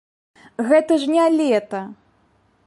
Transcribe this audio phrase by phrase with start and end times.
[0.69, 1.83] Гэта ж не лета!